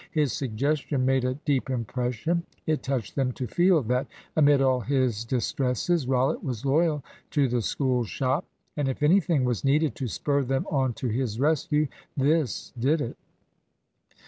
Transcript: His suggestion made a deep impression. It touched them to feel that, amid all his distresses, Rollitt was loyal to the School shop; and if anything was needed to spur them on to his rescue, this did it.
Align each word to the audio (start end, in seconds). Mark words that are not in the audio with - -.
His 0.11 0.33
suggestion 0.33 1.05
made 1.05 1.25
a 1.25 1.35
deep 1.35 1.69
impression. 1.69 2.41
It 2.65 2.81
touched 2.81 3.13
them 3.15 3.33
to 3.33 3.45
feel 3.45 3.83
that, 3.83 4.07
amid 4.35 4.59
all 4.59 4.79
his 4.79 5.23
distresses, 5.23 6.07
Rollitt 6.07 6.43
was 6.43 6.65
loyal 6.65 7.03
to 7.29 7.47
the 7.47 7.61
School 7.61 8.03
shop; 8.03 8.43
and 8.75 8.87
if 8.87 9.03
anything 9.03 9.43
was 9.45 9.63
needed 9.63 9.93
to 9.97 10.07
spur 10.07 10.41
them 10.41 10.65
on 10.71 10.93
to 10.93 11.07
his 11.09 11.39
rescue, 11.39 11.87
this 12.17 12.73
did 12.79 12.99
it. 12.99 13.17